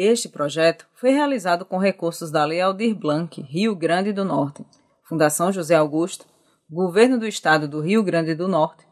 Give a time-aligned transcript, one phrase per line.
[0.00, 4.64] Este projeto foi realizado com recursos da Lei Aldir Blanc, Rio Grande do Norte,
[5.08, 6.24] Fundação José Augusto,
[6.70, 8.86] Governo do Estado do Rio Grande do Norte,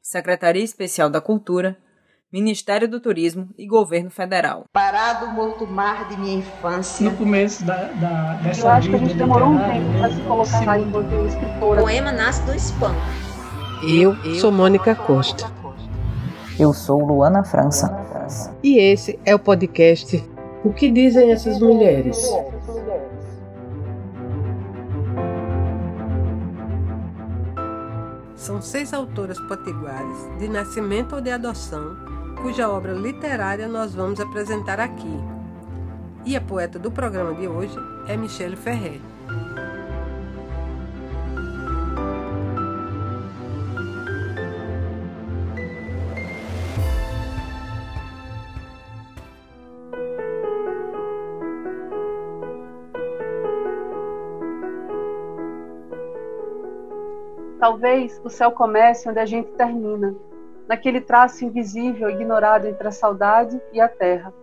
[0.00, 1.76] Secretaria Especial da Cultura,
[2.32, 4.66] Ministério do Turismo e Governo Federal.
[4.72, 7.10] Parado morto mar de minha infância.
[7.10, 10.20] No começo da, da, dessa Eu acho que a gente demorou um tempo para se
[10.20, 11.80] colocar lá enquanto escritora.
[11.80, 13.00] O poema nasce do espanto.
[13.82, 15.44] Eu, Eu sou Mônica Costa.
[16.56, 17.90] Eu sou Luana França.
[18.62, 20.31] E esse é o podcast
[20.64, 22.16] O que dizem essas mulheres?
[28.36, 31.96] São seis autoras potiguares, de nascimento ou de adoção,
[32.42, 35.20] cuja obra literária nós vamos apresentar aqui.
[36.24, 39.00] E a poeta do programa de hoje é Michele Ferrer.
[57.62, 60.16] Talvez o céu comece onde a gente termina,
[60.66, 64.34] naquele traço invisível ignorado entre a saudade e a terra.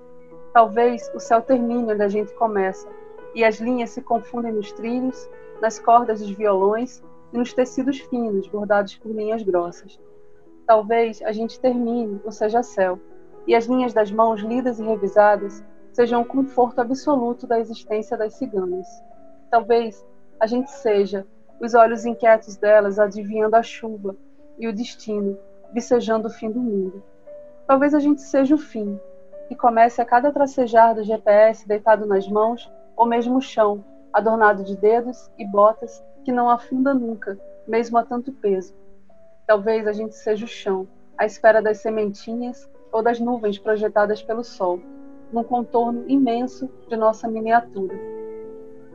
[0.53, 2.87] Talvez o céu termine onde a gente começa,
[3.35, 5.29] e as linhas se confundem nos trilhos,
[5.61, 7.03] nas cordas dos violões
[7.33, 9.99] e nos tecidos finos bordados por linhas grossas.
[10.65, 12.97] Talvez a gente termine, ou seja, céu,
[13.45, 18.35] e as linhas das mãos lidas e revisadas sejam o conforto absoluto da existência das
[18.35, 18.87] ciganas.
[19.51, 20.07] Talvez
[20.39, 21.27] a gente seja
[21.59, 24.15] os olhos inquietos delas adivinhando a chuva
[24.57, 25.37] e o destino,
[25.73, 27.03] vicejando o fim do mundo.
[27.67, 28.99] Talvez a gente seja o fim,
[29.47, 34.63] que comece a cada tracejar do GPS deitado nas mãos, ou mesmo o chão, adornado
[34.63, 37.37] de dedos e botas que não afunda nunca,
[37.67, 38.73] mesmo a tanto peso.
[39.45, 40.87] Talvez a gente seja o chão,
[41.17, 44.79] à espera das sementinhas ou das nuvens projetadas pelo sol,
[45.31, 47.95] num contorno imenso de nossa miniatura.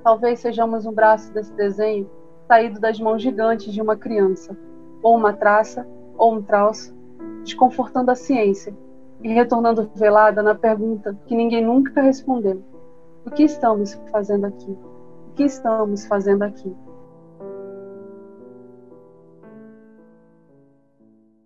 [0.02, 2.10] Talvez sejamos um braço desse desenho
[2.46, 4.56] saído das mãos gigantes de uma criança,
[5.02, 5.86] ou uma traça,
[6.16, 6.94] ou um traço,
[7.42, 8.74] desconfortando a ciência
[9.22, 12.62] e retornando velada na pergunta que ninguém nunca respondeu:
[13.24, 14.70] O que estamos fazendo aqui?
[14.70, 16.74] O que estamos fazendo aqui?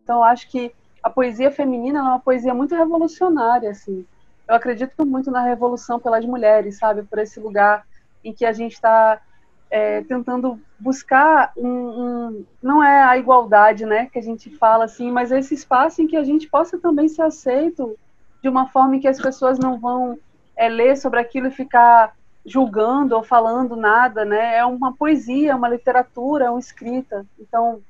[0.02, 4.06] Então, acho que a poesia feminina é uma poesia muito revolucionária, assim.
[4.48, 7.02] Eu acredito muito na revolução pelas mulheres, sabe?
[7.02, 7.86] Por esse lugar
[8.24, 9.20] em que a gente está
[9.70, 15.10] é, tentando buscar um, um, não é a igualdade, né, que a gente fala assim,
[15.10, 17.98] mas esse espaço em que a gente possa também ser aceito
[18.42, 20.18] de uma forma em que as pessoas não vão
[20.56, 22.14] é, ler sobre aquilo e ficar
[22.44, 24.56] julgando ou falando nada, né?
[24.56, 27.26] É uma poesia, uma literatura, é uma escrita.
[27.38, 27.82] Então,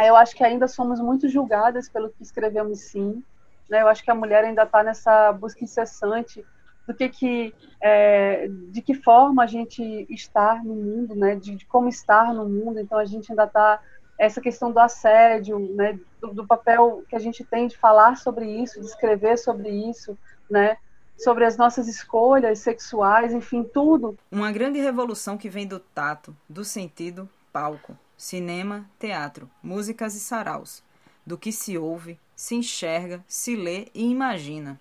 [0.00, 3.22] eu acho que ainda somos muito julgadas pelo que escrevemos, sim.
[3.68, 3.82] Né?
[3.82, 6.44] Eu acho que a mulher ainda está nessa busca incessante
[6.86, 11.36] do que que é, de que forma a gente está no mundo, né?
[11.36, 12.78] De, de, como estar no mundo.
[12.78, 13.80] Então a gente ainda está
[14.18, 15.98] essa questão do assédio, né?
[16.20, 20.16] Do, do, papel que a gente tem de falar sobre isso, de escrever sobre isso,
[20.50, 20.76] né?
[21.16, 24.16] Sobre as nossas escolhas sexuais, enfim, tudo.
[24.30, 30.82] Uma grande revolução que vem do tato, do sentido, palco, cinema, teatro, músicas e saraus,
[31.26, 34.80] do que se ouve, se enxerga, se lê e imagina.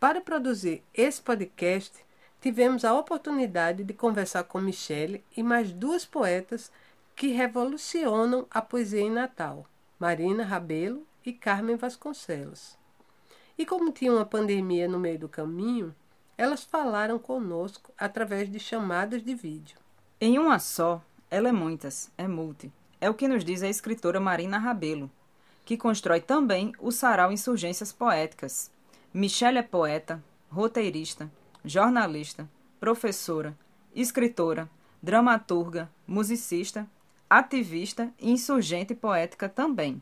[0.00, 1.92] Para produzir esse podcast,
[2.40, 6.70] tivemos a oportunidade de conversar com Michele e mais duas poetas
[7.16, 9.66] que revolucionam a poesia em Natal,
[9.98, 12.78] Marina Rabelo e Carmen Vasconcelos.
[13.58, 15.92] E como tinha uma pandemia no meio do caminho,
[16.36, 19.76] elas falaram conosco através de chamadas de vídeo.
[20.20, 22.72] Em uma só, ela é muitas, é multi.
[23.00, 25.10] É o que nos diz a escritora Marina Rabelo,
[25.64, 28.70] que constrói também o sarau Insurgências Poéticas,
[29.18, 31.28] Michelle é poeta, roteirista,
[31.64, 32.48] jornalista,
[32.78, 33.52] professora,
[33.92, 34.70] escritora,
[35.02, 36.86] dramaturga, musicista,
[37.28, 40.00] ativista e insurgente poética também.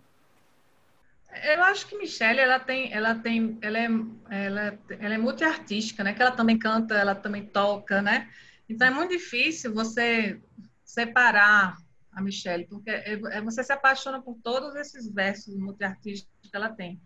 [1.44, 3.88] Eu acho que Michelle ela tem, ela tem, ela é,
[4.28, 6.12] ela, ela é multiartística, né?
[6.12, 8.28] Que ela também canta, ela também toca, né?
[8.68, 10.38] Então é muito difícil você
[10.84, 11.78] separar
[12.12, 16.68] a Michelle, porque é, é, você se apaixona por todos esses versos multiartísticos que ela
[16.68, 17.00] tem.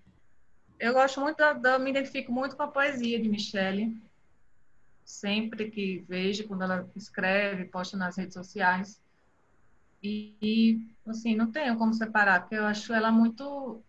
[0.81, 3.95] Eu gosto muito, da, da, me identifico muito com a poesia de Michelle.
[5.05, 8.99] Sempre que vejo, quando ela escreve, posta nas redes sociais.
[10.03, 13.83] E, e, assim, não tenho como separar, porque eu acho ela muito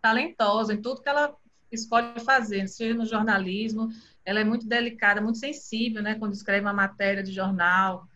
[0.00, 1.36] talentosa em tudo que ela
[1.70, 3.90] escolhe fazer, seja no jornalismo,
[4.24, 8.06] ela é muito delicada, muito sensível, né, quando escreve uma matéria de jornal,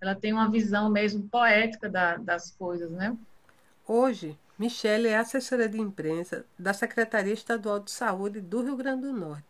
[0.00, 3.16] ela tem uma visão mesmo poética da, das coisas, né?
[3.86, 9.12] Hoje, Michele é assessora de imprensa da Secretaria Estadual de Saúde do Rio Grande do
[9.12, 9.44] Norte,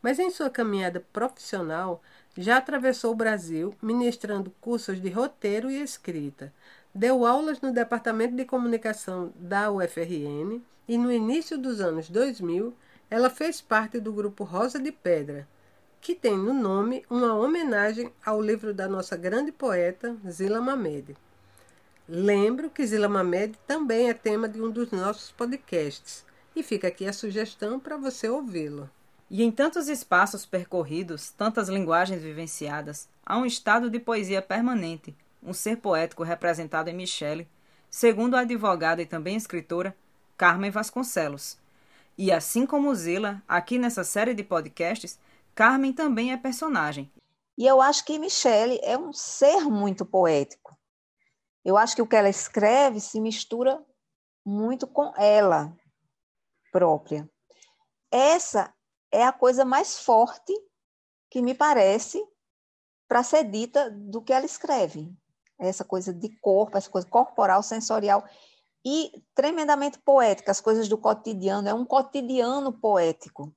[0.00, 2.02] mas em sua caminhada profissional
[2.34, 6.50] já atravessou o Brasil ministrando cursos de roteiro e escrita.
[6.94, 12.72] Deu aulas no Departamento de Comunicação da UFRN e no início dos anos 2000
[13.10, 15.46] ela fez parte do grupo Rosa de Pedra,
[16.00, 21.14] que tem no nome uma homenagem ao livro da nossa grande poeta Zila Mamed.
[22.08, 26.24] Lembro que Zila Mamed também é tema de um dos nossos podcasts
[26.54, 28.88] e fica aqui a sugestão para você ouvi-lo.
[29.28, 35.52] E em tantos espaços percorridos, tantas linguagens vivenciadas, há um estado de poesia permanente, um
[35.52, 37.48] ser poético representado em Michele,
[37.90, 39.92] segundo a advogada e também escritora
[40.36, 41.58] Carmen Vasconcelos.
[42.16, 45.18] E assim como Zila, aqui nessa série de podcasts,
[45.56, 47.10] Carmen também é personagem.
[47.58, 50.75] E eu acho que Michele é um ser muito poético.
[51.66, 53.84] Eu acho que o que ela escreve se mistura
[54.44, 55.76] muito com ela
[56.70, 57.28] própria.
[58.08, 58.72] Essa
[59.10, 60.52] é a coisa mais forte
[61.28, 62.24] que me parece
[63.08, 65.12] para ser dita do que ela escreve.
[65.58, 68.24] Essa coisa de corpo, essa coisa corporal, sensorial
[68.84, 71.68] e tremendamente poética, as coisas do cotidiano.
[71.68, 73.52] É um cotidiano poético,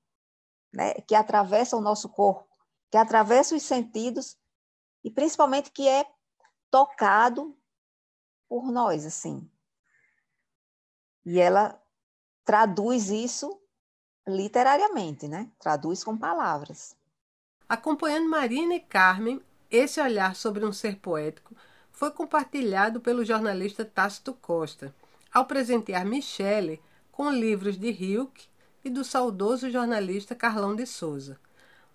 [0.73, 0.95] né?
[0.95, 2.49] que atravessa o nosso corpo,
[2.89, 4.35] que atravessa os sentidos
[5.03, 6.07] e principalmente que é
[6.71, 7.55] tocado
[8.49, 9.49] por nós, assim.
[11.23, 11.79] E ela
[12.43, 13.61] traduz isso
[14.27, 15.51] literariamente, né?
[15.59, 16.97] Traduz com palavras.
[17.67, 21.55] Acompanhando Marina e Carmen, esse olhar sobre um ser poético
[21.91, 24.95] foi compartilhado pelo jornalista Tácito Costa,
[25.31, 26.81] ao presentear Michele
[27.11, 28.47] com livros de Hilke
[28.83, 31.39] e do saudoso jornalista Carlão de Souza.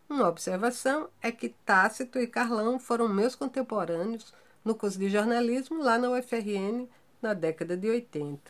[0.08, 4.32] Uma observação é que Tácito e Carlão foram meus contemporâneos
[4.64, 6.88] no curso de jornalismo lá na UFRN
[7.20, 8.40] na década de 80.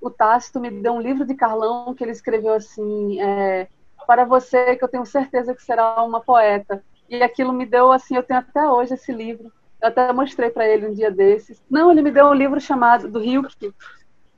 [0.00, 3.68] O Tácito me deu um livro de Carlão que ele escreveu assim: é,
[4.06, 6.82] Para você, que eu tenho certeza que será uma poeta.
[7.08, 9.52] E aquilo me deu assim: eu tenho até hoje esse livro.
[9.80, 11.62] Eu até mostrei para ele um dia desses.
[11.68, 13.74] Não, ele me deu um livro chamado do Hilke,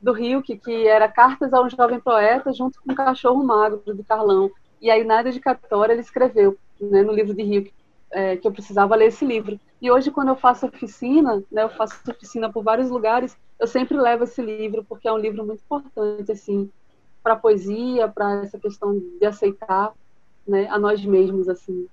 [0.01, 4.03] do Hilke, que era Cartas a um Jovem Poeta, junto com um Cachorro Magro, de
[4.03, 4.51] Carlão.
[4.81, 7.75] E aí, na dedicatória, ele escreveu né, no livro de Hilke
[8.11, 9.59] é, que eu precisava ler esse livro.
[9.81, 13.97] E hoje, quando eu faço oficina, né, eu faço oficina por vários lugares, eu sempre
[13.97, 16.71] levo esse livro, porque é um livro muito importante, assim,
[17.23, 19.93] para poesia, para essa questão de aceitar
[20.47, 21.89] né, a nós mesmos, assim.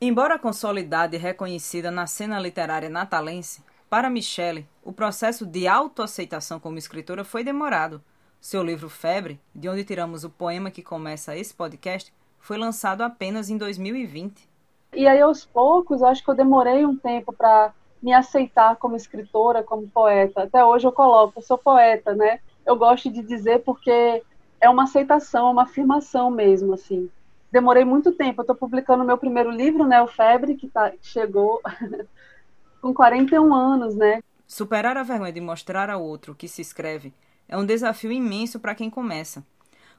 [0.00, 6.78] Embora consolidada e reconhecida na cena literária natalense, para Michele, o processo de autoaceitação como
[6.78, 8.02] escritora foi demorado.
[8.40, 13.50] Seu livro Febre, de onde tiramos o poema que começa esse podcast, foi lançado apenas
[13.50, 14.48] em 2020.
[14.92, 17.72] E aí, aos poucos, acho que eu demorei um tempo para
[18.02, 20.44] me aceitar como escritora, como poeta.
[20.44, 22.40] Até hoje eu coloco, eu sou poeta, né?
[22.64, 24.22] Eu gosto de dizer porque
[24.60, 27.10] é uma aceitação, uma afirmação mesmo, assim.
[27.52, 28.40] Demorei muito tempo.
[28.40, 31.60] Eu estou publicando meu primeiro livro, né, o Febre, que, tá, chegou
[32.80, 34.22] com 41 anos, né?
[34.46, 37.12] Superar a vergonha de mostrar ao outro que se escreve
[37.48, 39.44] é um desafio imenso para quem começa.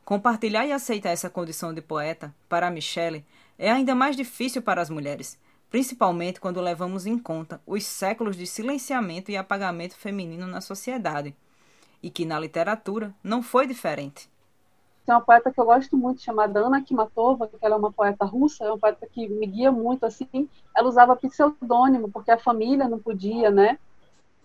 [0.05, 3.25] Compartilhar e aceitar essa condição de poeta, para a Michelle,
[3.61, 8.47] é ainda mais difícil para as mulheres, principalmente quando levamos em conta os séculos de
[8.47, 11.35] silenciamento e apagamento feminino na sociedade,
[12.01, 14.27] e que na literatura não foi diferente.
[15.05, 18.25] Tem uma poeta que eu gosto muito, chamada Ana Kimatova, que ela é uma poeta
[18.25, 22.89] russa, é uma poeta que me guia muito, assim, ela usava pseudônimo, porque a família
[22.89, 23.77] não podia, né,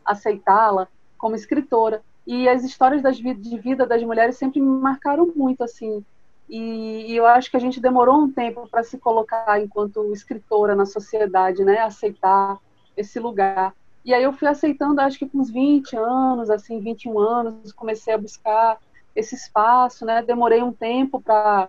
[0.04, 2.02] aceitá-la como escritora.
[2.26, 6.04] E as histórias das, de vida das mulheres sempre me marcaram muito, assim.
[6.48, 10.74] E, e eu acho que a gente demorou um tempo para se colocar enquanto escritora
[10.74, 11.78] na sociedade, né?
[11.80, 12.58] Aceitar
[12.96, 13.74] esse lugar.
[14.04, 18.14] E aí eu fui aceitando, acho que com uns 20 anos, assim, 21 anos, comecei
[18.14, 18.78] a buscar
[19.16, 20.22] esse espaço, né?
[20.22, 21.68] Demorei um tempo para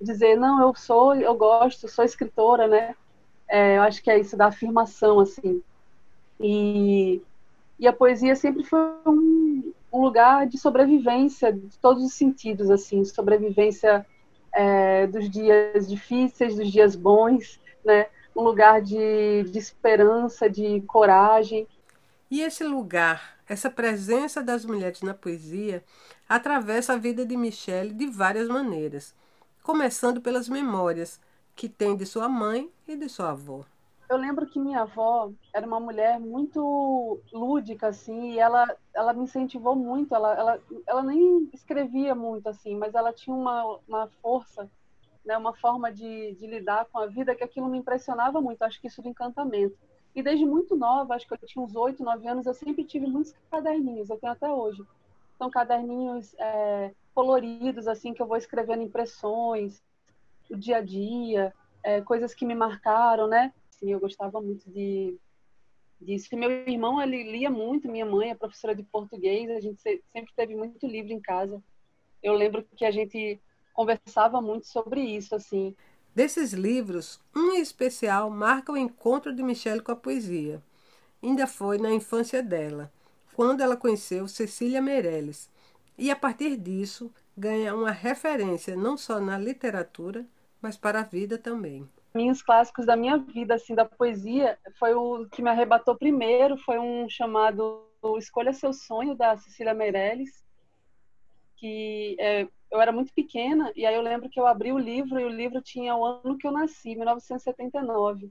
[0.00, 2.94] dizer, não, eu sou, eu gosto, sou escritora, né?
[3.48, 5.62] É, eu acho que é isso da afirmação, assim.
[6.38, 7.20] E,
[7.78, 13.02] e a poesia sempre foi um, um lugar de sobrevivência de todos os sentidos, assim,
[13.04, 14.06] sobrevivência
[14.52, 18.06] é, dos dias difíceis, dos dias bons, né?
[18.34, 21.66] Um lugar de, de esperança, de coragem.
[22.30, 25.82] E esse lugar, essa presença das mulheres na poesia,
[26.28, 29.14] atravessa a vida de Michelle de várias maneiras,
[29.62, 31.18] começando pelas memórias
[31.54, 33.64] que tem de sua mãe e de sua avó
[34.08, 39.24] eu lembro que minha avó era uma mulher muito lúdica, assim, e ela, ela me
[39.24, 40.14] incentivou muito.
[40.14, 44.70] Ela, ela, ela nem escrevia muito, assim, mas ela tinha uma, uma força,
[45.24, 48.62] né, uma forma de, de lidar com a vida que aquilo me impressionava muito.
[48.62, 49.76] Acho que isso do encantamento.
[50.14, 53.06] E desde muito nova, acho que eu tinha uns oito, nove anos, eu sempre tive
[53.06, 54.82] muitos caderninhos, eu tenho até hoje.
[55.36, 59.82] São caderninhos é, coloridos, assim, que eu vou escrevendo impressões,
[60.50, 63.52] o dia a dia, é, coisas que me marcaram, né?
[63.78, 65.16] Sim, eu gostava muito de
[66.00, 66.28] disso.
[66.32, 70.32] E meu irmão, ele lia muito, minha mãe é professora de português, a gente sempre
[70.34, 71.62] teve muito livro em casa.
[72.22, 73.40] Eu lembro que a gente
[73.72, 75.74] conversava muito sobre isso, assim.
[76.14, 80.62] Desses livros, um em especial marca o encontro de Michelle com a poesia.
[81.22, 82.90] Ainda foi na infância dela,
[83.34, 85.50] quando ela conheceu Cecília Meirelles,
[85.98, 90.26] e a partir disso ganha uma referência não só na literatura,
[90.60, 91.86] mas para a vida também.
[92.16, 96.78] Minhos clássicos da minha vida, assim, da poesia, foi o que me arrebatou primeiro, foi
[96.78, 97.84] um chamado
[98.18, 100.42] Escolha Seu Sonho, da Cecília Meirelles,
[101.56, 105.20] que é, eu era muito pequena, e aí eu lembro que eu abri o livro,
[105.20, 108.30] e o livro tinha o ano que eu nasci, 1979.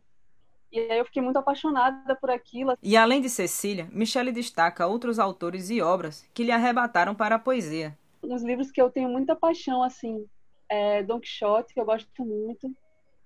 [0.71, 2.77] E aí eu fiquei muito apaixonada por aquilo.
[2.81, 7.39] E além de Cecília, Michele destaca outros autores e obras que lhe arrebataram para a
[7.39, 7.97] poesia.
[8.21, 10.25] Uns livros que eu tenho muita paixão, assim,
[10.67, 12.75] é Don Quixote, que eu gosto muito.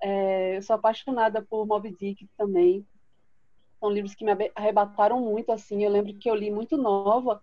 [0.01, 2.85] É, eu sou apaixonada por Moby Dick também.
[3.79, 5.83] São livros que me arrebataram muito, assim.
[5.83, 7.41] Eu lembro que eu li muito nova.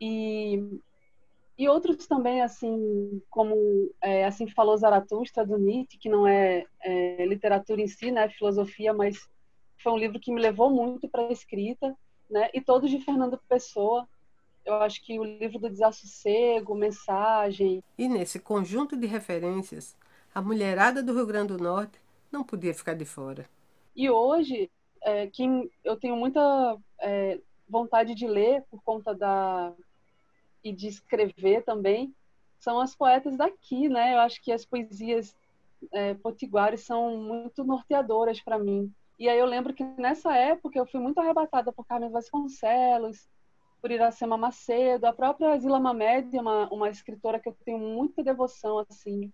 [0.00, 0.80] E
[1.56, 3.54] e outros também, assim, como
[4.02, 8.92] é, Assim Falou Zaratustra, do Nietzsche, que não é, é, literatura em si, né, filosofia,
[8.92, 9.28] mas
[9.80, 11.96] foi um livro que me levou muito para a escrita,
[12.28, 14.08] né, e todos de Fernando Pessoa.
[14.64, 17.84] Eu acho que o livro do Desassossego, Mensagem.
[17.98, 19.94] E nesse conjunto de referências,
[20.34, 21.98] a mulherada do Rio Grande do Norte
[22.30, 23.48] não podia ficar de fora.
[23.94, 29.72] E hoje, é, quem eu tenho muita é, vontade de ler por conta da
[30.62, 32.12] e de escrever também
[32.58, 34.14] são as poetas daqui, né?
[34.14, 35.36] Eu acho que as poesias
[35.92, 38.92] é, potiguares são muito norteadoras para mim.
[39.18, 43.28] E aí eu lembro que nessa época eu fui muito arrebatada por Carmen Vasconcelos,
[43.80, 48.84] por Iracema Macedo, a própria Zila Mamed, uma, uma escritora que eu tenho muita devoção,
[48.88, 49.30] assim,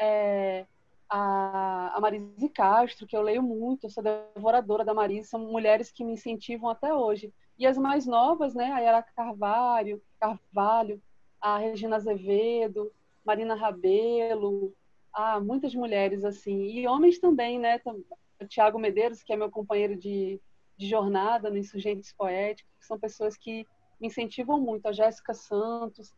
[0.00, 0.66] é,
[1.08, 5.90] a, a Marise Castro, que eu leio muito, eu sou devoradora da Marise, são mulheres
[5.92, 7.32] que me incentivam até hoje.
[7.58, 11.02] E as mais novas, né, a Yara Carvalho, Carvalho,
[11.40, 12.90] a Regina Azevedo,
[13.24, 14.72] Marina Rabelo,
[15.12, 19.96] ah, muitas mulheres assim, e homens também, né, o Tiago Medeiros, que é meu companheiro
[19.96, 20.40] de,
[20.76, 23.66] de jornada no Insurgentes Poéticos, são pessoas que
[24.00, 26.14] me incentivam muito, a Jéssica Santos,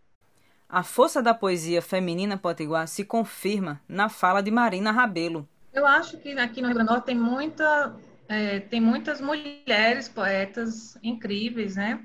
[0.73, 5.47] a força da poesia feminina potiguar se confirma na fala de Marina Rabelo.
[5.71, 7.95] Eu acho que aqui no Rio Grande do Norte tem, muita,
[8.27, 12.03] é, tem muitas mulheres poetas incríveis, né?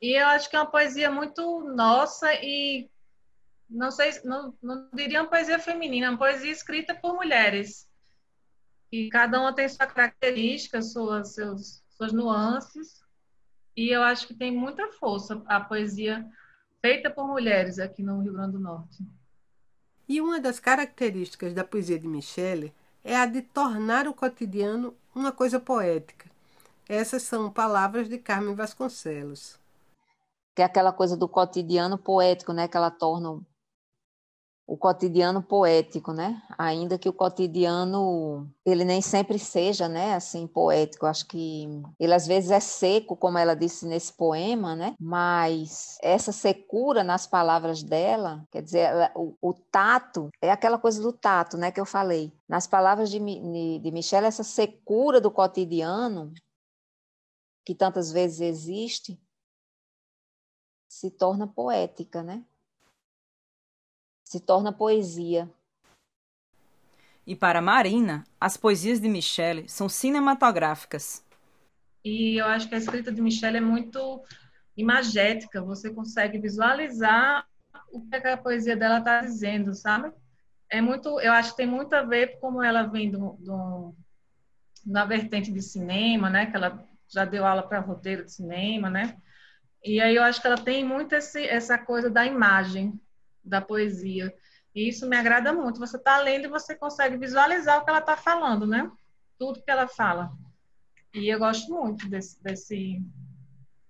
[0.00, 2.88] E eu acho que é uma poesia muito nossa e
[3.68, 7.88] não sei, não, não diria uma poesia feminina, é uma poesia escrita por mulheres.
[8.92, 13.02] E cada uma tem sua característica, suas, seus, suas nuances.
[13.76, 16.24] E eu acho que tem muita força a poesia
[16.84, 19.06] feita por mulheres aqui no Rio Grande do Norte.
[20.08, 22.74] E uma das características da poesia de Michele
[23.04, 26.28] é a de tornar o cotidiano uma coisa poética.
[26.88, 29.58] Essas são palavras de Carmen Vasconcelos.
[30.54, 33.40] Que é aquela coisa do cotidiano poético, né, que ela torna
[34.72, 36.42] o cotidiano poético, né?
[36.56, 41.04] Ainda que o cotidiano ele nem sempre seja, né, assim poético.
[41.04, 41.68] Acho que
[42.00, 44.94] ele às vezes é seco, como ela disse nesse poema, né?
[44.98, 51.02] Mas essa secura nas palavras dela, quer dizer, ela, o, o, tato é aquela coisa
[51.02, 52.32] do tato, né, que eu falei.
[52.48, 56.32] Nas palavras de, de, de Michelle, essa secura do cotidiano
[57.62, 59.20] que tantas vezes existe
[60.88, 62.42] se torna poética, né?
[64.32, 65.46] Se torna poesia.
[67.26, 71.22] E para Marina, as poesias de Michele são cinematográficas.
[72.02, 74.24] E eu acho que a escrita de Michele é muito
[74.74, 77.46] imagética, você consegue visualizar
[77.92, 80.10] o que a poesia dela está dizendo, sabe?
[80.70, 83.94] É muito, eu acho que tem muito a ver como ela vem do, do
[84.84, 86.46] da vertente de cinema, né?
[86.46, 89.14] Que ela já deu aula para roteiro de cinema, né?
[89.84, 92.98] E aí eu acho que ela tem muito esse, essa coisa da imagem,
[93.44, 94.34] da poesia.
[94.74, 95.80] E isso me agrada muito.
[95.80, 98.90] Você está lendo e você consegue visualizar o que ela está falando, né?
[99.38, 100.32] Tudo que ela fala.
[101.14, 103.02] E eu gosto muito desse, desse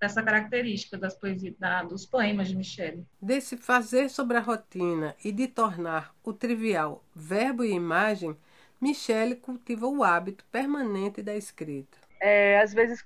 [0.02, 3.06] dessa característica das poesias, da, dos poemas de Michele.
[3.20, 8.36] Desse fazer sobre a rotina e de tornar o trivial verbo e imagem,
[8.80, 11.96] Michele cultiva o hábito permanente da escrita.
[12.20, 13.00] É, às vezes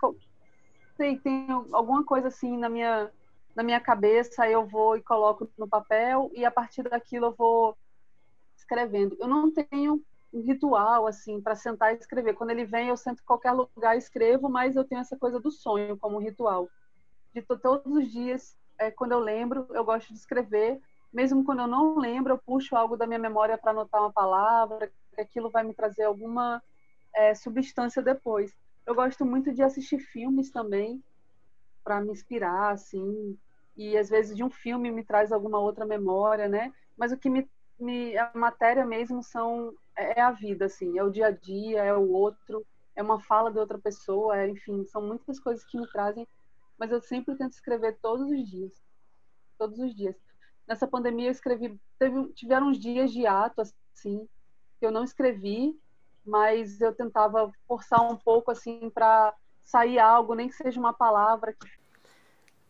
[0.96, 3.10] tem, tem alguma coisa assim na minha
[3.56, 7.76] na minha cabeça, eu vou e coloco no papel e a partir daquilo eu vou
[8.54, 9.16] escrevendo.
[9.18, 12.34] Eu não tenho um ritual assim para sentar e escrever.
[12.34, 15.40] Quando ele vem, eu sento em qualquer lugar e escrevo, mas eu tenho essa coisa
[15.40, 16.68] do sonho como ritual.
[17.32, 20.78] De todos os dias, é, quando eu lembro, eu gosto de escrever.
[21.10, 24.92] Mesmo quando eu não lembro, eu puxo algo da minha memória para anotar uma palavra
[25.14, 26.62] que aquilo vai me trazer alguma
[27.14, 28.54] é, substância depois.
[28.84, 31.02] Eu gosto muito de assistir filmes também,
[31.82, 33.38] para me inspirar, assim,
[33.76, 36.72] e às vezes de um filme me traz alguma outra memória, né?
[36.96, 41.04] Mas o que me, me a matéria mesmo são é, é a vida, assim, é
[41.04, 44.84] o dia a dia, é o outro, é uma fala de outra pessoa, é, enfim,
[44.86, 46.26] são muitas coisas que me trazem,
[46.78, 48.72] mas eu sempre tento escrever todos os dias,
[49.58, 50.16] todos os dias.
[50.66, 54.26] Nessa pandemia eu escrevi, teve, tiveram uns dias de ato, assim,
[54.78, 55.78] que eu não escrevi,
[56.24, 61.54] mas eu tentava forçar um pouco, assim, para sair algo, nem que seja uma palavra.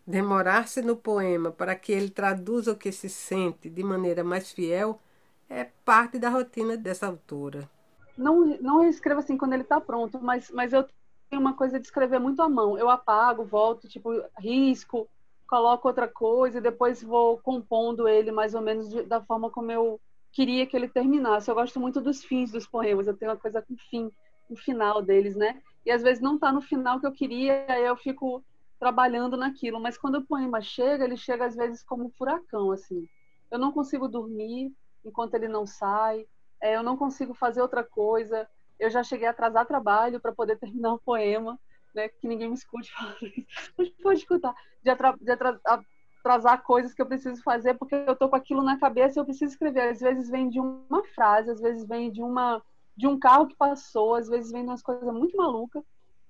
[0.06, 5.00] Demorar-se no poema para que ele traduza o que se sente de maneira mais fiel
[5.48, 7.68] é parte da rotina dessa autora.
[8.16, 10.84] Não, não escrevo assim quando ele está pronto, mas, mas eu
[11.28, 12.78] tenho uma coisa de escrever muito à mão.
[12.78, 15.08] Eu apago, volto, tipo, risco,
[15.46, 19.70] coloco outra coisa e depois vou compondo ele mais ou menos de, da forma como
[19.72, 20.00] eu
[20.32, 21.50] queria que ele terminasse.
[21.50, 24.10] Eu gosto muito dos fins dos poemas, eu tenho uma coisa com fim,
[24.48, 25.60] o final deles, né?
[25.84, 28.44] E às vezes não está no final que eu queria, aí eu fico
[28.78, 29.80] trabalhando naquilo.
[29.80, 33.08] Mas quando o poema chega, ele chega às vezes como um furacão, assim.
[33.50, 34.72] Eu não consigo dormir
[35.04, 36.26] enquanto ele não sai,
[36.60, 38.48] é, eu não consigo fazer outra coisa.
[38.78, 41.58] Eu já cheguei a atrasar trabalho para poder terminar o poema
[41.96, 42.92] né, que ninguém me escute
[43.76, 48.14] mas pode escutar, de, atra, de atra, atrasar coisas que eu preciso fazer, porque eu
[48.14, 49.88] tô com aquilo na cabeça e eu preciso escrever.
[49.88, 52.62] Às vezes vem de uma frase, às vezes vem de uma
[52.96, 55.84] de um carro que passou, às vezes vem de umas coisas muito malucas.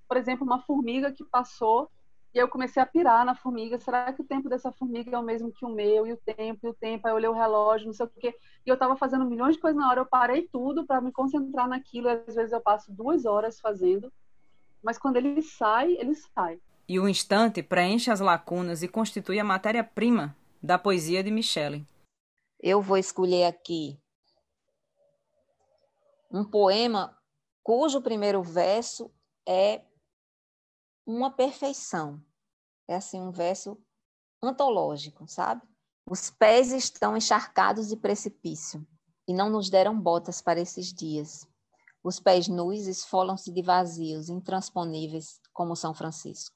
[0.08, 1.88] Por exemplo, uma formiga que passou
[2.36, 3.80] e eu comecei a pirar na formiga.
[3.80, 6.06] Será que o tempo dessa formiga é o mesmo que o meu?
[6.06, 7.06] E o tempo, e o tempo.
[7.06, 8.36] Aí eu olhei o relógio, não sei o quê.
[8.64, 10.00] E eu estava fazendo milhões de coisas na hora.
[10.00, 12.08] Eu parei tudo para me concentrar naquilo.
[12.08, 14.12] Às vezes eu passo duas horas fazendo
[14.86, 16.60] mas quando ele sai, ele sai.
[16.88, 21.84] E o instante preenche as lacunas e constitui a matéria-prima da poesia de Michele.
[22.60, 23.98] Eu vou escolher aqui
[26.30, 27.18] um poema
[27.64, 29.10] cujo primeiro verso
[29.44, 29.82] é
[31.06, 32.21] uma perfeição.
[32.88, 33.78] É assim um verso
[34.42, 35.62] antológico, sabe?
[36.08, 38.86] Os pés estão encharcados de precipício
[39.26, 41.47] e não nos deram botas para esses dias.
[42.02, 46.54] Os pés nus esfolam-se de vazios intransponíveis, como São Francisco.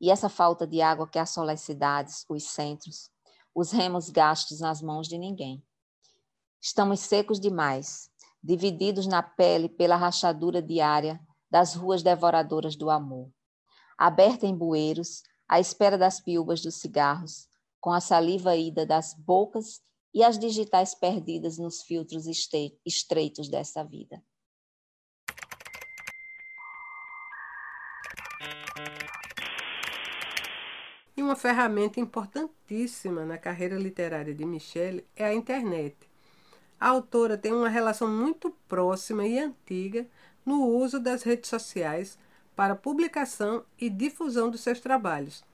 [0.00, 3.10] E essa falta de água que assola as cidades, os centros,
[3.54, 5.64] os remos gastos nas mãos de ninguém.
[6.60, 8.10] Estamos secos demais,
[8.42, 13.30] divididos na pele pela rachadura diária das ruas devoradoras do amor.
[14.04, 17.48] Aberta em bueiros, à espera das piúbas dos cigarros,
[17.80, 19.80] com a saliva ida das bocas
[20.12, 22.26] e as digitais perdidas nos filtros
[22.84, 24.20] estreitos dessa vida.
[31.16, 35.96] E uma ferramenta importantíssima na carreira literária de Michelle é a internet.
[36.80, 40.04] A autora tem uma relação muito próxima e antiga
[40.44, 42.18] no uso das redes sociais
[42.54, 45.44] para publicação e difusão dos seus trabalhos.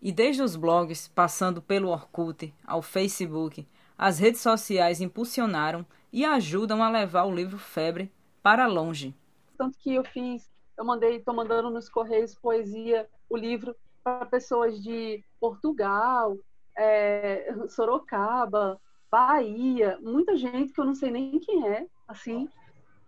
[0.00, 6.82] E desde os blogs, passando pelo Orkut ao Facebook, as redes sociais impulsionaram e ajudam
[6.82, 9.14] a levar o livro Febre para longe.
[9.56, 14.82] Tanto que eu fiz, eu mandei, estou mandando nos correios poesia, o livro para pessoas
[14.82, 16.36] de Portugal,
[16.76, 22.48] é, Sorocaba, Bahia, muita gente que eu não sei nem quem é, assim,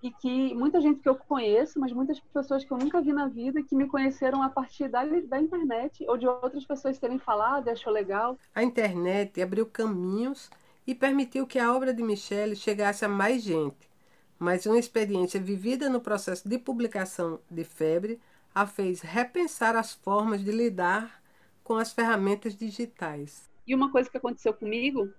[0.06, 3.26] e que muita gente que eu conheço, mas muitas pessoas que eu nunca vi na
[3.26, 7.66] vida que me conheceram a partir da, da internet ou de outras pessoas terem falado
[7.66, 8.38] e achou legal.
[8.54, 10.48] A internet abriu caminhos
[10.86, 13.90] e permitiu que a obra de Michele chegasse a mais gente,
[14.38, 18.20] mas uma experiência vivida no processo de publicação de Febre
[18.54, 21.20] a fez repensar as formas de lidar
[21.64, 23.50] com as ferramentas digitais.
[23.66, 25.12] E uma coisa que aconteceu comigo,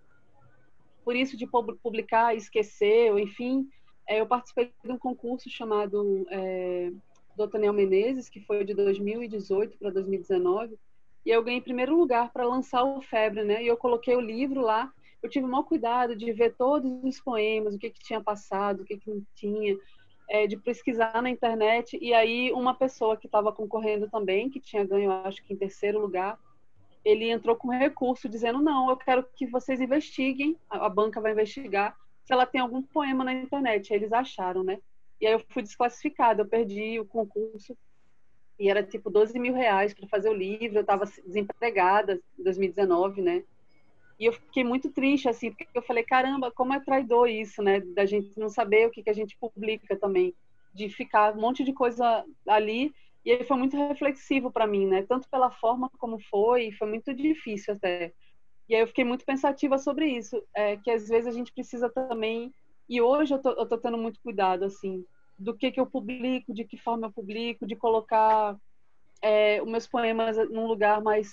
[1.03, 3.69] por isso de publicar, esquecer, ou enfim,
[4.15, 6.91] eu participei de um concurso chamado é,
[7.51, 10.77] Daniel Menezes, que foi de 2018 para 2019,
[11.25, 13.61] e eu ganhei primeiro lugar para lançar o Febre, né?
[13.61, 14.91] E eu coloquei o livro lá.
[15.21, 18.81] Eu tive o maior cuidado de ver todos os poemas, o que, que tinha passado,
[18.81, 19.77] o que, que não tinha,
[20.29, 24.85] é, de pesquisar na internet e aí uma pessoa que estava concorrendo também, que tinha
[24.85, 26.37] ganho, acho que em terceiro lugar,
[27.03, 31.95] ele entrou com recurso dizendo não, eu quero que vocês investiguem, a, banca vai investigar
[32.27, 33.93] se ela tem algum poema na internet.
[33.93, 34.79] Eles acharam, né?
[35.21, 37.75] E aí eu fui desclassificada, eu perdi o concurso
[38.59, 43.21] e era tipo 12 mil reais para fazer o livro, eu estava desempregada em 2019,
[43.21, 43.43] né?
[44.19, 47.79] E eu fiquei muito triste, assim, porque eu falei, caramba, como é traidor isso, né?
[47.79, 50.33] Da gente não saber o que, que a gente publica também,
[50.73, 52.91] de ficar um monte de coisa ali.
[53.23, 55.05] E aí foi muito reflexivo para mim, né?
[55.07, 58.11] Tanto pela forma como foi, foi muito difícil até.
[58.69, 61.89] E aí eu fiquei muito pensativa sobre isso, é, que às vezes a gente precisa
[61.89, 62.53] também
[62.89, 65.05] E hoje eu tô, eu tô tendo muito cuidado, assim,
[65.37, 68.57] do que que eu publico, de que forma eu publico, de colocar
[69.21, 71.29] é, os meus poemas num lugar mais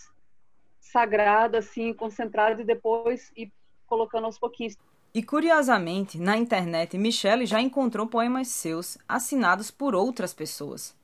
[0.81, 3.53] sagrado, assim, concentrado, e depois ir
[3.87, 4.77] colocando aos pouquinhos.
[5.14, 10.94] E curiosamente, na internet, Michelle já encontrou poemas seus assinados por outras pessoas.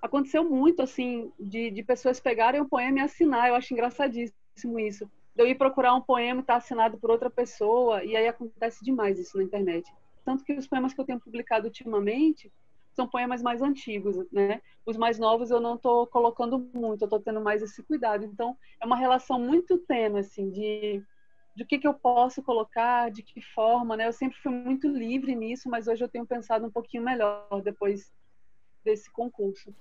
[0.00, 3.48] Aconteceu muito, assim, de, de pessoas pegarem o poema e assinar.
[3.48, 5.10] Eu acho engraçadíssimo isso.
[5.36, 8.26] De eu ir procurar um poema e estar tá assinado por outra pessoa, e aí
[8.26, 9.92] acontece demais isso na internet.
[10.24, 12.50] Tanto que os poemas que eu tenho publicado ultimamente
[12.94, 14.62] são poemas mais antigos, né?
[14.86, 18.24] Os mais novos eu não estou colocando muito, eu estou tendo mais esse cuidado.
[18.24, 21.04] Então, é uma relação muito tênue, assim, de
[21.56, 24.06] de que, que eu posso colocar, de que forma, né?
[24.06, 28.12] Eu sempre fui muito livre nisso, mas hoje eu tenho pensado um pouquinho melhor depois
[28.84, 29.74] desse concurso.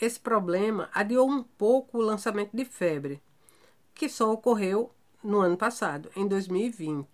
[0.00, 3.20] Esse problema adiou um pouco o lançamento de Febre,
[3.98, 7.08] que só ocorreu no ano passado, em 2020.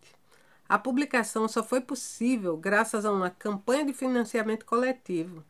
[0.69, 5.43] A publicação só foi possível graças a uma campanha de financiamento coletivo.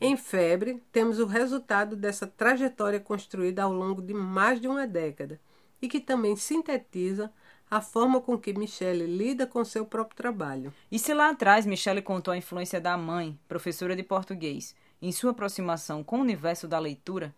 [0.00, 5.40] Em Febre, temos o resultado dessa trajetória construída ao longo de mais de uma década
[5.80, 7.32] e que também sintetiza
[7.70, 10.74] a forma com que Michele lida com seu próprio trabalho.
[10.90, 15.30] E se lá atrás Michele contou a influência da mãe, professora de português, em sua
[15.30, 17.32] aproximação com o universo da leitura,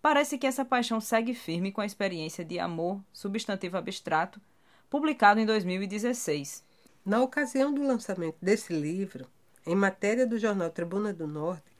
[0.00, 4.40] parece que essa paixão segue firme com a experiência de Amor, substantivo abstrato,
[4.88, 6.64] publicado em 2016.
[7.04, 9.26] Na ocasião do lançamento desse livro,
[9.66, 11.70] em matéria do jornal Tribuna do Norte,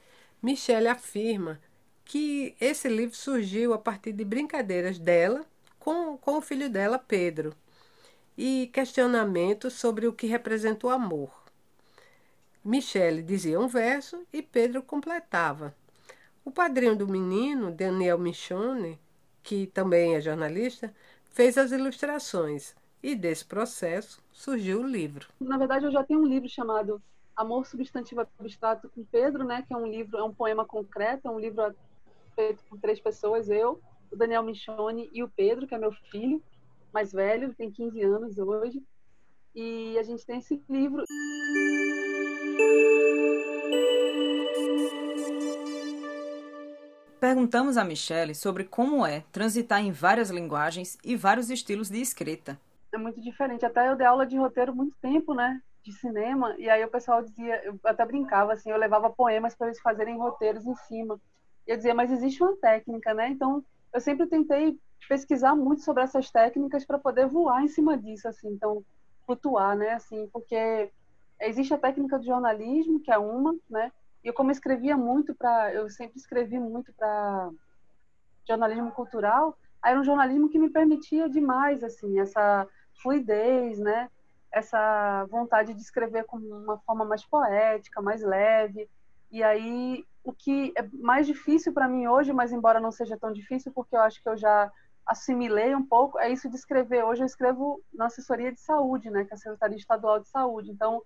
[0.43, 1.61] Michele afirma
[2.05, 5.45] que esse livro surgiu a partir de brincadeiras dela
[5.79, 7.55] com, com o filho dela, Pedro,
[8.37, 11.31] e questionamentos sobre o que representa o amor.
[12.65, 15.75] Michele dizia um verso e Pedro completava.
[16.49, 18.99] O padrinho do menino, Daniel Michone,
[19.43, 20.95] que também é jornalista,
[21.29, 25.29] fez as ilustrações e desse processo surgiu o livro.
[25.39, 27.03] Na verdade, eu já tenho um livro chamado
[27.37, 31.31] Amor Substantivo Abstrato com Pedro, né, que é um livro, é um poema concreto, é
[31.31, 31.75] um livro
[32.35, 33.79] feito por três pessoas, eu,
[34.11, 36.43] o Daniel Michone e o Pedro, que é meu filho
[36.95, 38.83] mais velho, tem 15 anos hoje.
[39.55, 41.05] E a gente tem esse livro.
[47.21, 52.59] Perguntamos a Michelle sobre como é transitar em várias linguagens e vários estilos de escrita.
[52.93, 53.67] É muito diferente.
[53.67, 55.61] Até eu dei aula de roteiro muito tempo, né?
[55.83, 56.55] De cinema.
[56.59, 60.17] E aí o pessoal dizia, eu até brincava assim, eu levava poemas para eles fazerem
[60.17, 61.21] roteiros em cima.
[61.67, 63.29] E eu dizia, mas existe uma técnica, né?
[63.31, 64.79] Então eu sempre tentei
[65.09, 68.85] pesquisar muito sobre essas técnicas para poder voar em cima disso, assim, então
[69.27, 70.91] flutuar, né, assim, porque
[71.41, 73.93] existe a técnica do jornalismo que é uma, né,
[74.29, 77.49] e eu como escrevia muito para, eu sempre escrevi muito para
[78.47, 82.69] jornalismo cultural, era um jornalismo que me permitia demais, assim, essa
[83.03, 84.11] fluidez, né,
[84.53, 88.87] essa vontade de escrever com uma forma mais poética, mais leve,
[89.33, 93.33] e aí o que é mais difícil para mim hoje, mas embora não seja tão
[93.33, 94.71] difícil, porque eu acho que eu já
[95.07, 97.03] assimilei um pouco, é isso de escrever.
[97.03, 100.71] Hoje eu escrevo na assessoria de saúde, né, que é a Secretaria Estadual de Saúde.
[100.71, 101.03] Então,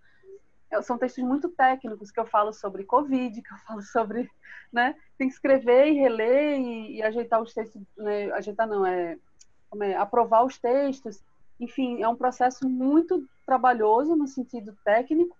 [0.80, 4.30] são textos muito técnicos que eu falo sobre Covid, que eu falo sobre,
[4.72, 9.18] né, tem que escrever e reler e, e ajeitar os textos, né, ajeitar não, é,
[9.82, 11.22] é, aprovar os textos.
[11.60, 15.36] Enfim, é um processo muito trabalhoso no sentido técnico,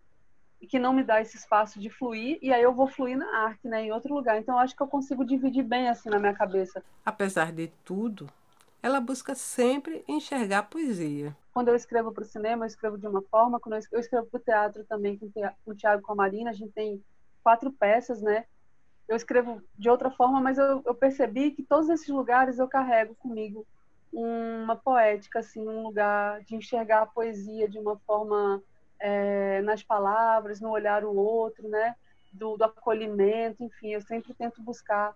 [0.61, 3.27] e que não me dá esse espaço de fluir, e aí eu vou fluir na
[3.47, 4.39] arte, né, em outro lugar.
[4.39, 6.85] Então, acho que eu consigo dividir bem assim na minha cabeça.
[7.05, 8.31] Apesar de tudo,
[8.83, 11.37] ela busca sempre enxergar poesia.
[11.55, 14.39] Quando eu escrevo para o cinema, eu escrevo de uma forma, quando eu escrevo para
[14.39, 15.31] o teatro também, com
[15.71, 17.03] o Tiago e com a Marina, a gente tem
[17.45, 18.45] quatro peças, né?
[19.07, 23.15] Eu escrevo de outra forma, mas eu, eu percebi que todos esses lugares eu carrego
[23.15, 23.65] comigo
[24.13, 28.63] uma poética, assim, um lugar de enxergar a poesia de uma forma
[28.99, 31.95] é, nas palavras, no olhar o outro, né?
[32.33, 35.15] Do, do acolhimento, enfim, eu sempre tento buscar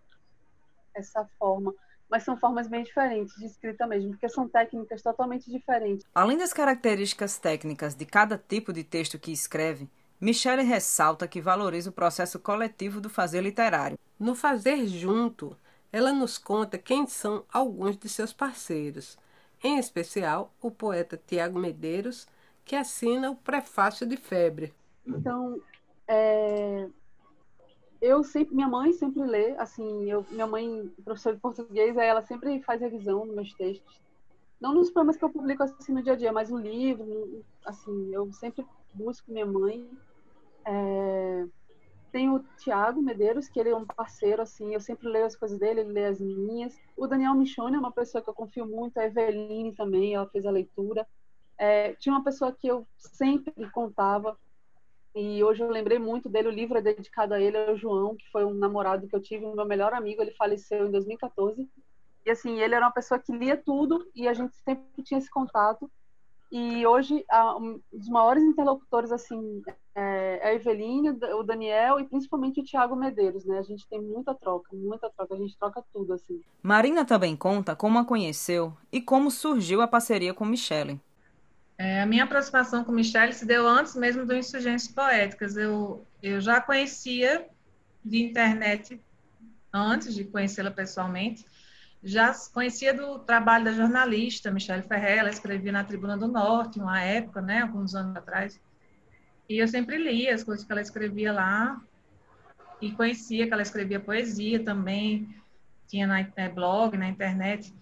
[0.94, 1.74] essa forma
[2.09, 6.07] mas são formas bem diferentes de escrita mesmo, porque são técnicas totalmente diferentes.
[6.14, 9.88] Além das características técnicas de cada tipo de texto que escreve,
[10.21, 13.99] Michele ressalta que valoriza o processo coletivo do fazer literário.
[14.19, 15.57] No fazer junto,
[15.92, 19.19] ela nos conta quem são alguns de seus parceiros,
[19.62, 22.27] em especial o poeta Tiago Medeiros,
[22.64, 24.73] que assina o prefácio de Febre.
[25.07, 25.61] Então,
[26.09, 26.88] é,
[28.07, 32.62] eu sempre, minha mãe sempre lê, assim, eu, minha mãe, professora de português, ela sempre
[32.62, 34.01] faz revisão nos meus textos.
[34.61, 38.14] Não nos poemas que eu publico assim no dia a dia, mas no livro, assim,
[38.14, 38.64] eu sempre
[38.95, 39.90] busco minha mãe.
[40.64, 41.47] É...
[42.12, 45.59] Tem o Tiago Medeiros, que ele é um parceiro, assim, eu sempre leio as coisas
[45.59, 46.79] dele, ele lê as minhas.
[46.97, 50.47] O Daniel Michone é uma pessoa que eu confio muito, a Eveline também, ela fez
[50.47, 51.07] a leitura.
[51.59, 54.38] É, tinha uma pessoa que eu sempre contava,
[55.16, 58.31] E hoje eu lembrei muito dele, o livro é dedicado a ele, ao João, que
[58.31, 61.66] foi um namorado que eu tive, meu melhor amigo, ele faleceu em 2014.
[62.26, 65.31] E assim, ele era uma pessoa que lia tudo e a gente sempre tinha esse
[65.31, 65.90] contato.
[66.52, 67.24] E hoje,
[67.59, 69.62] um dos maiores interlocutores, assim,
[69.94, 73.59] é, é a Eveline, o Daniel e principalmente o Tiago Medeiros, né?
[73.59, 76.42] A gente tem muita troca, muita troca, a gente troca tudo, assim.
[76.62, 81.00] Marina também conta como a conheceu e como surgiu a parceria com Michele.
[81.78, 85.56] É, a minha aproximação com Michele se deu antes mesmo do Insurgências Poéticas.
[85.56, 87.46] Eu, eu já conhecia
[88.04, 89.00] de internet
[89.72, 91.44] antes de conhecê-la pessoalmente,
[92.02, 97.02] já conhecia do trabalho da jornalista Michelle Ferrer, ela escrevia na Tribuna do Norte, uma
[97.02, 98.60] época, né, alguns anos atrás.
[99.48, 101.80] E eu sempre lia as coisas que ela escrevia lá
[102.80, 105.34] e conhecia que ela escrevia poesia também,
[105.88, 107.74] tinha na é, blog, na internet.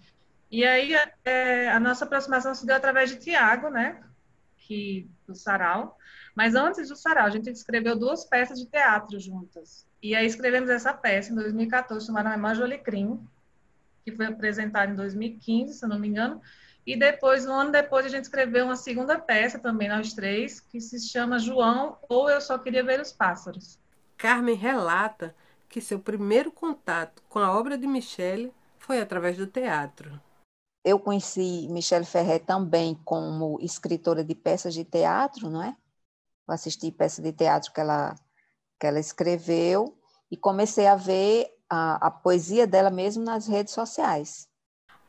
[0.51, 4.01] E aí é, a nossa aproximação se deu através de Tiago, né,
[4.57, 5.97] que do Sarau.
[6.35, 9.87] Mas antes do Sarau, a gente escreveu duas peças de teatro juntas.
[10.01, 13.19] E aí escrevemos essa peça em 2014, chamada Memória de Olicrim,
[14.03, 16.41] que foi apresentada em 2015, se eu não me engano.
[16.85, 20.79] E depois, um ano depois, a gente escreveu uma segunda peça também, nós três, que
[20.79, 23.79] se chama João ou Eu Só Queria Ver os Pássaros.
[24.15, 25.35] Carmen relata
[25.67, 30.21] que seu primeiro contato com a obra de Michele foi através do teatro.
[30.85, 35.75] Eu conheci Michele Ferrer também como escritora de peças de teatro, não é?
[36.47, 38.13] Eu assisti peças de teatro que ela,
[38.79, 39.97] que ela escreveu
[40.29, 44.47] e comecei a ver a, a poesia dela mesmo nas redes sociais.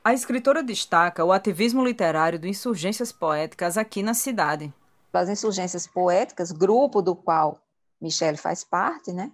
[0.03, 4.73] A escritora destaca o ativismo literário do Insurgências Poéticas aqui na cidade.
[5.13, 7.61] As Insurgências Poéticas, grupo do qual
[8.01, 9.31] Michele faz parte, né?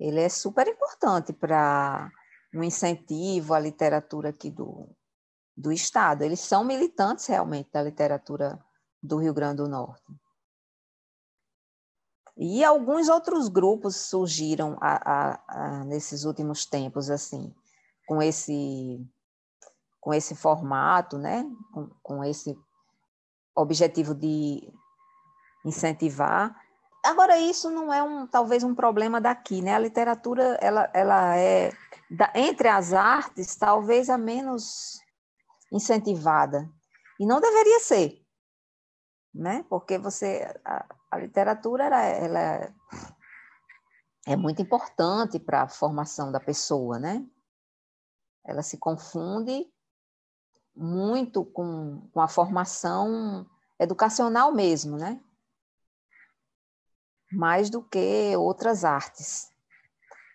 [0.00, 2.10] Ele é super importante para
[2.54, 4.88] um incentivo à literatura aqui do,
[5.56, 6.22] do Estado.
[6.22, 8.58] Eles são militantes realmente da literatura
[9.02, 10.04] do Rio Grande do Norte.
[12.36, 17.54] E alguns outros grupos surgiram a, a, a, nesses últimos tempos, assim,
[18.06, 19.00] com esse,
[20.00, 21.44] com esse formato, né?
[21.72, 22.58] com, com esse
[23.54, 24.68] objetivo de
[25.64, 26.60] incentivar.
[27.04, 29.74] Agora, isso não é um, talvez um problema daqui, né?
[29.74, 31.70] A literatura, ela, ela é,
[32.10, 35.00] da, entre as artes, talvez a menos
[35.72, 36.70] incentivada.
[37.18, 38.24] E não deveria ser,
[39.32, 39.64] né?
[39.68, 42.74] Porque você, a, a literatura ela, ela
[44.26, 47.24] é muito importante para a formação da pessoa, né?
[48.44, 49.66] Ela se confunde
[50.74, 55.20] muito com, com a formação educacional mesmo, né?
[57.32, 59.50] Mais do que outras artes.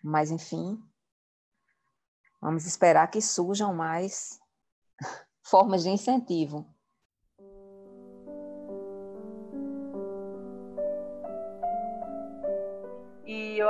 [0.03, 0.81] Mas, enfim,
[2.41, 4.39] vamos esperar que surjam mais
[5.43, 6.65] formas de incentivo.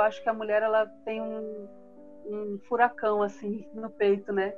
[0.00, 1.68] acho que a mulher ela tem um,
[2.26, 4.50] um furacão assim no peito, né,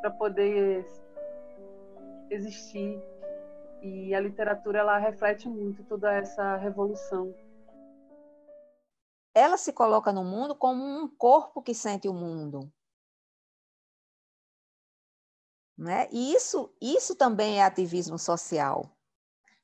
[0.00, 0.86] para poder
[2.30, 3.02] existir.
[3.80, 7.32] E a literatura ela reflete muito toda essa revolução.
[9.34, 12.70] Ela se coloca no mundo como um corpo que sente o mundo.
[15.78, 16.08] Né?
[16.10, 18.90] E isso, isso também é ativismo social.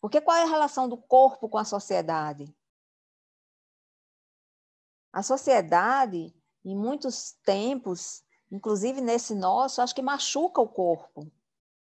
[0.00, 2.55] Porque qual é a relação do corpo com a sociedade?
[5.12, 6.33] A sociedade,
[6.64, 11.33] em muitos tempos, inclusive nesse nosso, acho que machuca o corpo,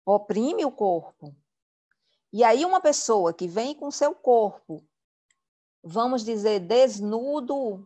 [0.06, 1.36] oprime o corpo.
[2.32, 4.86] E aí, uma pessoa que vem com seu corpo,
[5.84, 7.86] vamos dizer, desnudo,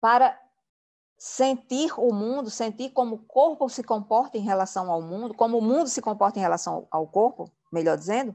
[0.00, 0.40] para
[1.22, 5.62] sentir o mundo, sentir como o corpo se comporta em relação ao mundo, como o
[5.62, 8.34] mundo se comporta em relação ao corpo, melhor dizendo,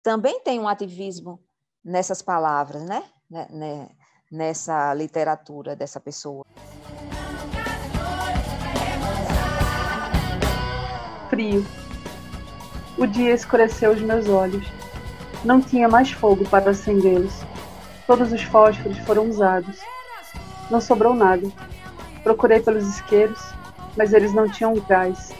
[0.00, 1.42] também tem um ativismo
[1.84, 3.02] nessas palavras, né?
[3.28, 3.88] né, né
[4.30, 6.46] nessa literatura dessa pessoa.
[11.28, 11.66] Frio.
[12.96, 14.64] O dia escureceu os meus olhos.
[15.44, 17.34] Não tinha mais fogo para acendê-los.
[18.06, 19.80] Todos os fósforos foram usados.
[20.70, 21.46] Não sobrou nada.
[22.22, 23.40] Procurei pelos isqueiros,
[23.96, 25.32] mas eles não tinham gás.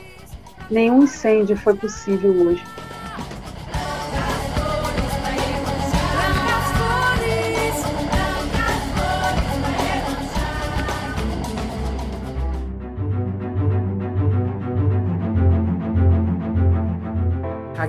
[0.70, 2.64] Nenhum incêndio foi possível hoje.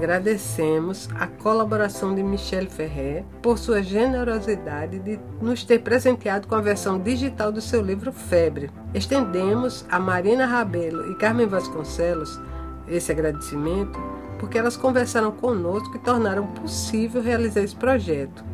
[0.06, 6.62] Agradecemos a colaboração de Michel Ferrer por sua generosidade de nos ter presenteado com a
[6.62, 8.70] versão digital do seu livro Febre.
[8.94, 12.40] Estendemos a Marina Rabelo e Carmen Vasconcelos
[12.88, 14.00] esse agradecimento
[14.38, 18.46] porque elas conversaram conosco e tornaram possível realizar esse projeto.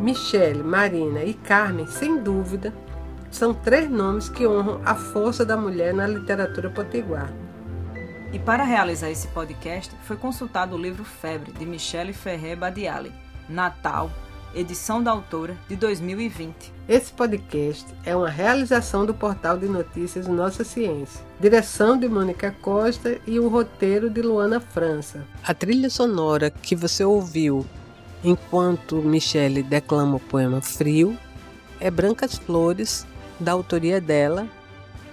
[0.00, 2.72] Michele, Marina e Carmen, sem dúvida,
[3.28, 7.32] são três nomes que honram a força da mulher na literatura potiguar.
[8.32, 13.12] E para realizar esse podcast, foi consultado o livro Febre, de Michele Ferrer Badiali,
[13.48, 14.10] Natal,
[14.54, 16.72] edição da autora de 2020.
[16.88, 21.24] Esse podcast é uma realização do portal de notícias Nossa Ciência.
[21.40, 25.24] Direção de Mônica Costa e o roteiro de Luana França.
[25.44, 27.64] A trilha sonora que você ouviu
[28.24, 31.16] enquanto Michele declama o poema Frio
[31.78, 33.06] é Brancas Flores,
[33.38, 34.48] da autoria dela,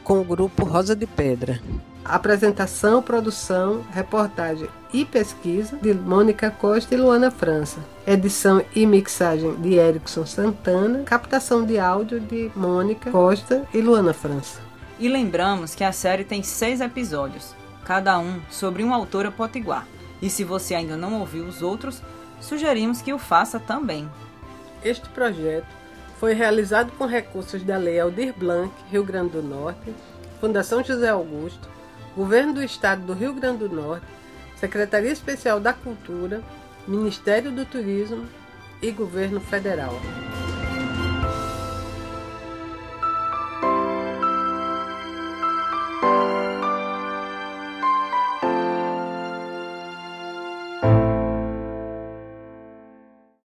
[0.04, 1.62] com o grupo Rosa de Pedra.
[2.06, 7.80] Apresentação, produção, reportagem e pesquisa de Mônica Costa e Luana França.
[8.06, 11.04] Edição e mixagem de Erickson Santana.
[11.04, 14.60] Captação de áudio de Mônica Costa e Luana França.
[15.00, 19.88] E lembramos que a série tem seis episódios, cada um sobre uma autora potiguar.
[20.22, 22.02] E se você ainda não ouviu os outros,
[22.42, 24.10] sugerimos que o faça também.
[24.84, 25.68] Este projeto
[26.20, 29.94] foi realizado com recursos da Lei Aldir Blanc, Rio Grande do Norte,
[30.42, 31.70] Fundação José Augusto,
[32.16, 34.06] Governo do Estado do Rio Grande do Norte,
[34.56, 36.42] Secretaria Especial da Cultura,
[36.88, 38.28] Ministério do Turismo
[38.82, 39.94] e Governo Federal.